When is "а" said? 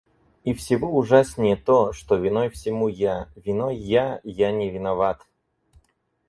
4.15-4.51